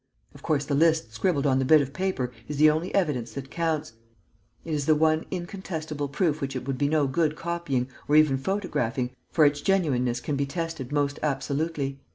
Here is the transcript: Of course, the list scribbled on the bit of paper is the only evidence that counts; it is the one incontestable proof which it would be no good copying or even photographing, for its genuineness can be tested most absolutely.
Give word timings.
Of 0.33 0.41
course, 0.41 0.65
the 0.65 0.73
list 0.73 1.13
scribbled 1.13 1.45
on 1.45 1.59
the 1.59 1.63
bit 1.63 1.79
of 1.79 1.93
paper 1.93 2.31
is 2.47 2.57
the 2.57 2.71
only 2.71 2.91
evidence 2.95 3.33
that 3.33 3.51
counts; 3.51 3.93
it 4.65 4.73
is 4.73 4.87
the 4.87 4.95
one 4.95 5.25
incontestable 5.29 6.07
proof 6.07 6.41
which 6.41 6.55
it 6.55 6.65
would 6.67 6.79
be 6.79 6.89
no 6.89 7.05
good 7.05 7.35
copying 7.35 7.87
or 8.07 8.15
even 8.15 8.39
photographing, 8.39 9.11
for 9.31 9.45
its 9.45 9.61
genuineness 9.61 10.19
can 10.19 10.35
be 10.35 10.47
tested 10.47 10.91
most 10.91 11.19
absolutely. 11.21 11.99